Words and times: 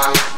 Bye. 0.00 0.29